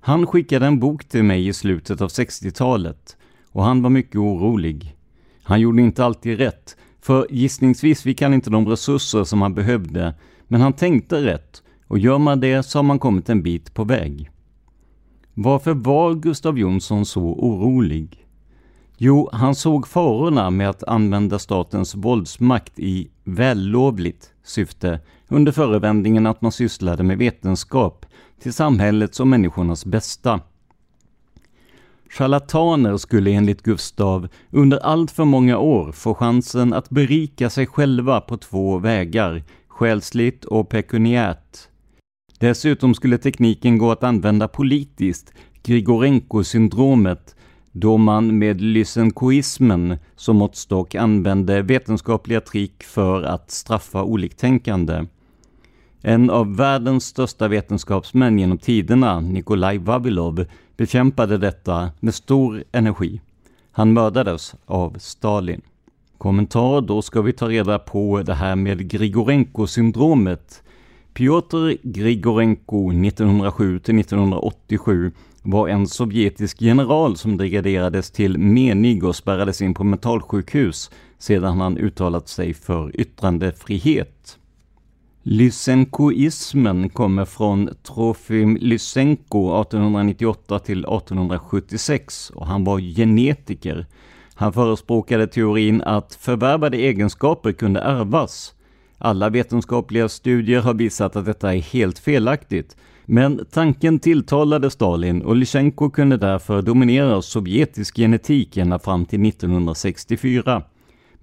[0.00, 3.16] Han skickade en bok till mig i slutet av 60-talet
[3.52, 4.93] och han var mycket orolig.
[5.44, 10.14] Han gjorde inte alltid rätt, för gissningsvis fick han inte de resurser som han behövde,
[10.48, 13.84] men han tänkte rätt och gör man det så har man kommit en bit på
[13.84, 14.30] väg.
[15.34, 18.26] Varför var Gustav Jonsson så orolig?
[18.96, 26.42] Jo, han såg farorna med att använda statens våldsmakt i vällovligt syfte under förevändningen att
[26.42, 28.06] man sysslade med vetenskap
[28.42, 30.40] till samhällets och människornas bästa.
[32.10, 38.20] Charlataner skulle enligt Gustav under allt för många år få chansen att berika sig själva
[38.20, 41.58] på två vägar, själsligt och pekuniärt.
[42.38, 45.32] Dessutom skulle tekniken gå att använda politiskt,
[45.62, 47.34] Grigorenko-syndromet,
[47.72, 55.04] då man med lysenkoismen som måttstock använde vetenskapliga trick för att straffa oliktänkande.
[56.06, 60.44] En av världens största vetenskapsmän genom tiderna, Nikolaj Vavilov,
[60.76, 63.20] bekämpade detta med stor energi.
[63.72, 65.60] Han mördades av Stalin.
[66.18, 70.62] Kommentar, då ska vi ta reda på det här med Grigorenko-syndromet.
[71.14, 79.84] Piotr Grigorenko 1907-1987 var en sovjetisk general som degraderades till menig och spärrades in på
[79.84, 84.38] mentalsjukhus sedan han uttalat sig för yttrandefrihet.
[85.26, 93.86] Lysenkoismen kommer från Trofim Lysenko 1898 till 1876 och han var genetiker.
[94.34, 98.54] Han förespråkade teorin att förvärvade egenskaper kunde ärvas.
[98.98, 102.76] Alla vetenskapliga studier har visat att detta är helt felaktigt.
[103.04, 110.62] Men tanken tilltalade Stalin och Lysenko kunde därför dominera sovjetisk genetik ända fram till 1964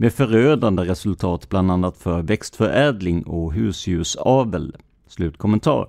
[0.02, 4.76] med förödande resultat bland annat för växtförädling och husdjursavel.
[5.08, 5.88] Slutkommentar.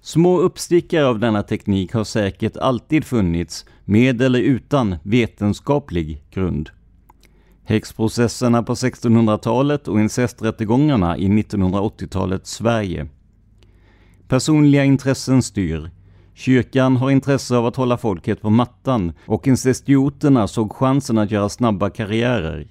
[0.00, 6.70] Små uppstickare av denna teknik har säkert alltid funnits, med eller utan vetenskaplig grund.
[7.64, 13.08] Häxprocesserna på 1600-talet och incesträttegångarna i 1980-talets Sverige.
[14.28, 15.90] Personliga intressen styr.
[16.34, 21.48] Kyrkan har intresse av att hålla folket på mattan och incestioterna såg chansen att göra
[21.48, 22.68] snabba karriärer.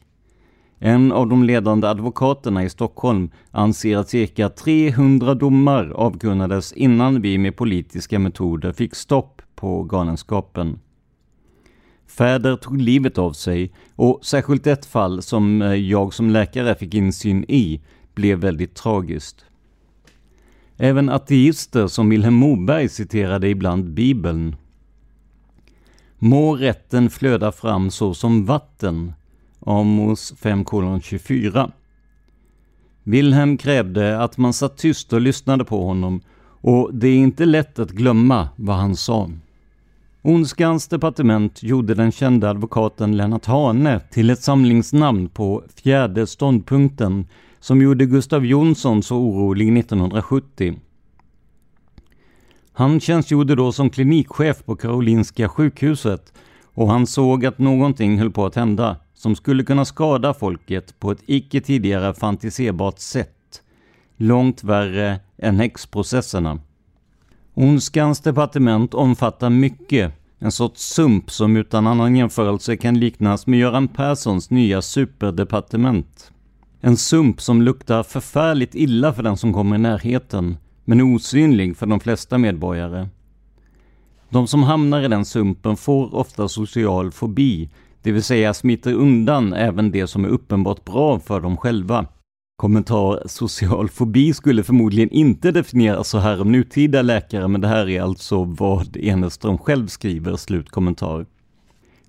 [0.80, 7.38] En av de ledande advokaterna i Stockholm anser att cirka 300 domar avkunnades innan vi
[7.38, 10.80] med politiska metoder fick stopp på galenskapen.
[12.08, 16.94] Fäder tog livet av sig och särskilt ett fall som eh, jag som läkare fick
[16.94, 17.82] insyn i
[18.14, 19.46] blev väldigt tragiskt.
[20.78, 24.56] Även ateister som Vilhelm Moberg citerade ibland Bibeln.
[26.18, 29.14] Må rätten flöda fram så som vatten.
[29.70, 31.72] Amos 5.24.
[33.04, 36.22] Wilhelm krävde att man satt tyst och lyssnade på honom
[36.62, 39.30] och det är inte lätt att glömma vad han sa.
[40.22, 47.28] Ondskans departement gjorde den kände advokaten Lennart Hane till ett samlingsnamn på fjärde ståndpunkten
[47.60, 50.80] som gjorde Gustav Jonsson så orolig 1970.
[52.74, 56.34] Han tjänstgjorde då som klinikchef på Karolinska sjukhuset
[56.74, 61.12] och han såg att någonting höll på att hända som skulle kunna skada folket på
[61.12, 63.62] ett icke tidigare fantiserbart sätt.
[64.18, 66.60] Långt värre än häxprocesserna.
[67.54, 73.88] Ondskans departement omfattar mycket, en sorts sump som utan annan jämförelse kan liknas med Göran
[73.88, 76.32] Perssons nya superdepartement.
[76.82, 81.86] En sump som luktar förfärligt illa för den som kommer i närheten, men osynlig för
[81.86, 83.10] de flesta medborgare.
[84.30, 87.70] De som hamnar i den sumpen får ofta social fobi,
[88.04, 92.06] det vill säga smiter undan även det som är uppenbart bra för dem själva.
[92.56, 97.90] Kommentar social fobi skulle förmodligen inte definieras så här av nutida läkare, men det här
[97.90, 101.26] är alltså vad Eneström själv skriver, slutkommentar.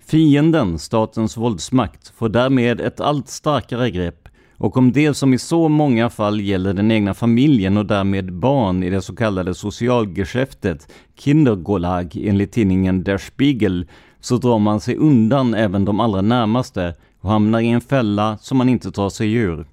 [0.07, 4.29] Fienden, statens våldsmakt, får därmed ett allt starkare grepp
[4.61, 8.83] och om det som i så många fall gäller den egna familjen och därmed barn
[8.83, 13.87] i det så kallade socialgeschäftet, Kindergolag enligt tidningen Der Spiegel,
[14.21, 18.59] så drar man sig undan även de allra närmaste och hamnar i en fälla som
[18.59, 19.67] man inte tar sig ur.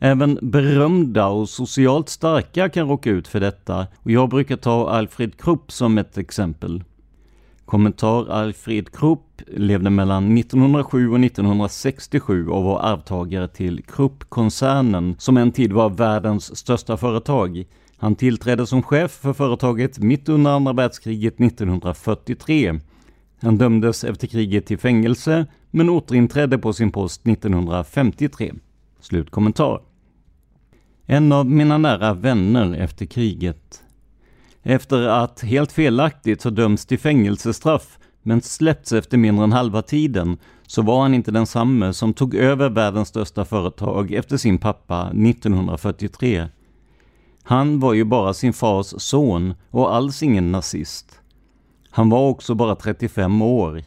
[0.00, 5.36] Även berömda och socialt starka kan råka ut för detta och jag brukar ta Alfred
[5.36, 6.84] Krupp som ett exempel.
[7.64, 15.52] Kommentar Alfred Krupp levde mellan 1907 och 1967 och var arvtagare till Krupp-koncernen som en
[15.52, 17.64] tid var världens största företag.
[18.02, 22.80] Han tillträdde som chef för företaget mitt under andra världskriget 1943.
[23.40, 28.52] Han dömdes efter kriget till fängelse men återinträdde på sin post 1953.
[29.00, 29.80] Slutkommentar.
[31.06, 33.82] En av mina nära vänner efter kriget.
[34.62, 40.38] Efter att helt felaktigt ha dömts till fängelsestraff men släppts efter mindre än halva tiden
[40.66, 46.48] så var han inte densamme som tog över världens största företag efter sin pappa 1943.
[47.42, 51.20] Han var ju bara sin fars son och alls ingen nazist.
[51.90, 53.82] Han var också bara 35 år.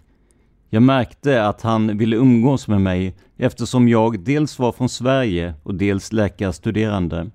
[0.69, 5.75] Jag märkte att han ville umgås med mig eftersom jag dels var från Sverige och
[5.75, 7.31] dels läkarstuderande.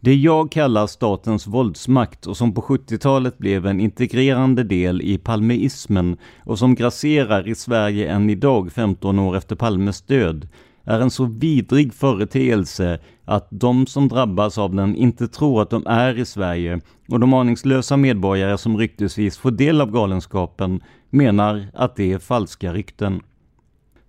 [0.00, 6.16] Det jag kallar statens våldsmakt och som på 70-talet blev en integrerande del i palmeismen
[6.44, 10.48] och som grasserar i Sverige än idag 15 år efter Palmes död
[10.84, 15.86] är en så vidrig företeelse att de som drabbas av den inte tror att de
[15.86, 20.80] är i Sverige och de aningslösa medborgare som ryktesvis får del av galenskapen
[21.10, 23.20] menar att det är falska rykten.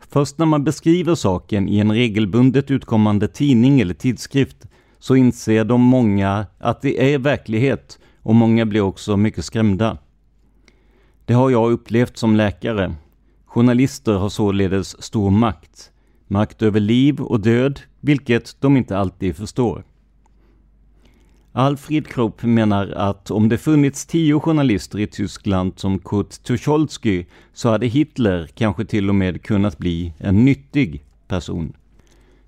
[0.10, 4.58] Först när man beskriver saken i en regelbundet utkommande tidning eller tidskrift
[5.00, 9.98] så inser de många att det är verklighet och många blir också mycket skrämda.
[11.26, 12.96] Det har jag upplevt som läkare.
[13.46, 15.92] Journalister har således stor makt.
[16.28, 19.84] Makt över liv och död, vilket de inte alltid förstår.
[21.52, 27.70] Alfred Krupp menar att om det funnits tio journalister i Tyskland som Kurt Tucholsky så
[27.70, 31.74] hade Hitler kanske till och med kunnat bli en nyttig person.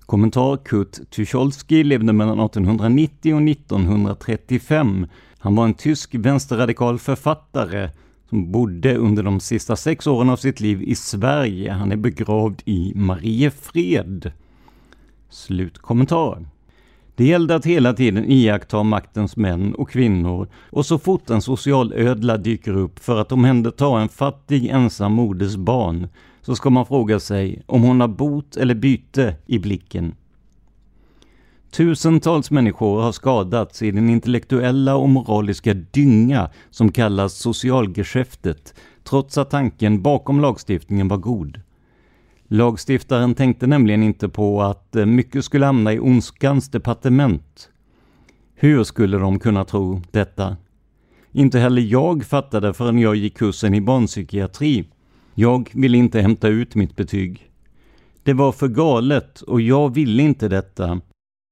[0.00, 5.06] Kommentar Kurt Tucholsky levde mellan 1890 och 1935.
[5.38, 7.90] Han var en tysk vänsterradikal författare
[8.28, 11.72] som bodde under de sista sex åren av sitt liv i Sverige.
[11.72, 14.32] Han är begravd i Mariefred.
[15.30, 16.46] Slutkommentar.
[17.14, 22.36] Det gällde att hela tiden iaktta maktens män och kvinnor och så fort en socialödla
[22.36, 26.08] dyker upp för att omhänderta en fattig ensam moders barn
[26.42, 30.14] så ska man fråga sig om hon har bot eller byte i blicken.
[31.70, 39.50] Tusentals människor har skadats i den intellektuella och moraliska dynga som kallas socialgeschäftet, trots att
[39.50, 41.60] tanken bakom lagstiftningen var god.
[42.48, 47.70] Lagstiftaren tänkte nämligen inte på att eh, mycket skulle hamna i ondskans departement.
[48.54, 50.56] Hur skulle de kunna tro detta?
[51.32, 54.84] Inte heller jag fattade förrän jag gick kursen i barnpsykiatri
[55.34, 57.50] Jag ville inte hämta ut mitt betyg.
[58.22, 61.00] Det var för galet och jag ville inte detta.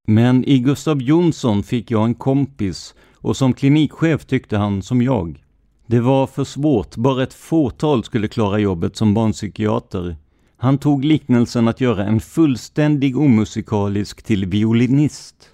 [0.08, 5.42] Men i Gustav Jonsson fick jag en kompis och som klinikchef tyckte han som jag.
[5.86, 10.16] Det var för svårt, bara ett fåtal skulle klara jobbet som barnpsykiater.
[10.56, 15.50] Han tog liknelsen att göra en fullständig omusikalisk till violinist.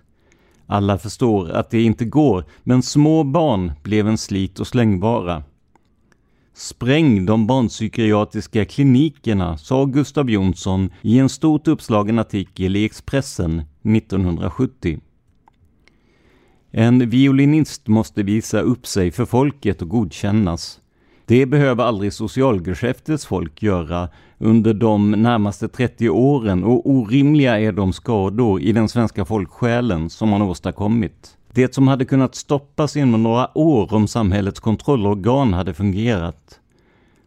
[0.66, 5.42] Alla förstår att det inte går, men små barn blev en slit och slängvara.
[6.55, 15.01] Spräng de barnpsykiatriska klinikerna, sa Gustav Jonsson i en stort uppslagen artikel i Expressen 1970.
[16.70, 20.80] En violinist måste visa upp sig för folket och godkännas.
[21.26, 24.09] Det behöver aldrig socialgeschäftets folk göra
[24.39, 30.28] under de närmaste 30 åren och orimliga är de skador i den svenska folksjälen som
[30.28, 31.37] man åstadkommit.
[31.53, 36.61] Det som hade kunnat stoppas inom några år om samhällets kontrollorgan hade fungerat.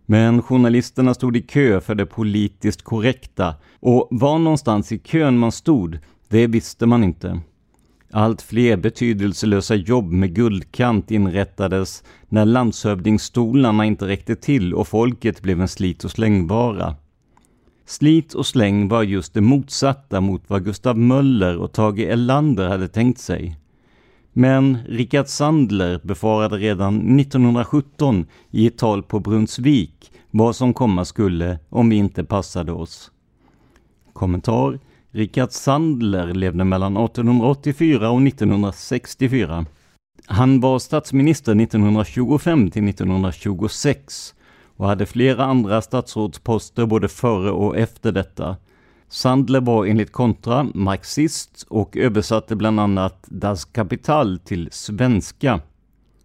[0.05, 5.51] Men journalisterna stod i kö för det politiskt korrekta och var någonstans i kön man
[5.51, 7.39] stod, det visste man inte.
[8.11, 15.61] Allt fler betydelselösa jobb med guldkant inrättades när landshövdingstolarna inte räckte till och folket blev
[15.61, 16.95] en slit och slängvara.
[17.85, 22.87] Slit och släng var just det motsatta mot vad Gustav Möller och Tage Erlander hade
[22.87, 23.57] tänkt sig.
[24.33, 31.59] Men Rickard Sandler befarade redan 1917 i ett tal på Brunnsvik vad som komma skulle
[31.69, 33.11] om vi inte passade oss.
[34.13, 34.79] Kommentar
[35.15, 39.65] Rickard Sandler levde mellan 1884 och 1964.
[40.25, 44.33] Han var statsminister 1925 till 1926
[44.77, 48.57] och hade flera andra statsrådsposter både före och efter detta.
[49.09, 55.61] Sandler var enligt Kontra marxist och översatte bland annat Das Kapital till svenska.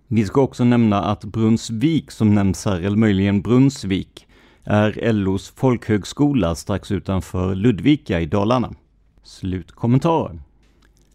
[0.09, 4.27] Vi ska också nämna att Brunnsvik som nämns här, eller möjligen Brunnsvik,
[4.65, 8.75] är LOs folkhögskola strax utanför Ludvika i Dalarna.
[9.23, 10.39] Slutkommentar.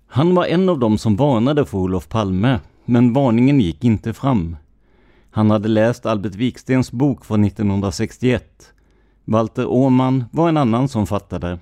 [0.07, 4.57] Han var en av dem som varnade för Olof Palme, men varningen gick inte fram.
[5.31, 8.73] Han hade läst Albert Vikstens bok från 1961.
[9.25, 11.59] Walter Åman var en annan som fattade.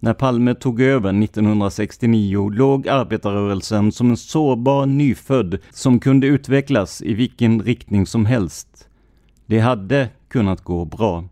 [0.00, 7.14] När Palme tog över 1969 låg arbetarrörelsen som en sårbar nyfödd som kunde utvecklas i
[7.14, 8.88] vilken riktning som helst.
[9.46, 11.24] Det hade kunnat gå bra.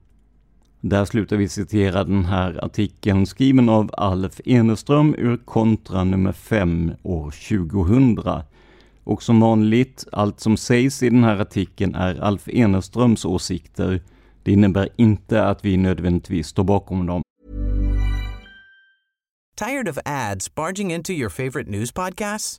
[0.81, 6.93] Där slutar vi citera den här artikeln skriven av Alf Eneström ur Kontra nummer 5
[7.03, 8.43] år 2000.
[9.05, 14.03] Och som vanligt, allt som sägs i den här artikeln är Alf Eneströms åsikter.
[14.43, 17.23] Det innebär inte att vi nödvändigtvis står bakom dem.
[19.57, 22.59] Tired of ads barging into your favorite news podcasts?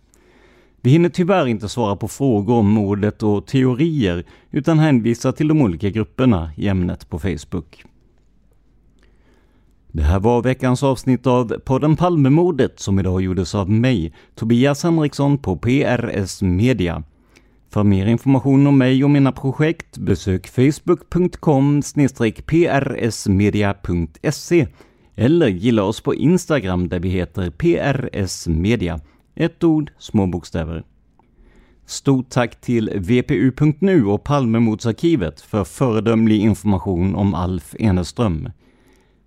[0.81, 5.61] Vi hinner tyvärr inte svara på frågor om mordet och teorier, utan hänvisar till de
[5.61, 7.83] olika grupperna i ämnet på Facebook.
[9.95, 15.37] Det här var veckans avsnitt av podden Palmemordet som idag gjordes av mig, Tobias Henriksson
[15.37, 17.03] på PRS Media.
[17.69, 21.81] För mer information om mig och mina projekt besök facebook.com
[22.45, 24.67] prsmedia.se
[25.15, 28.99] eller gilla oss på Instagram där vi heter prsmedia.
[29.35, 30.83] Ett ord, små bokstäver.
[31.85, 38.49] Stort tack till VPU.nu och Palmemordsarkivet för föredömlig information om Alf Eneström.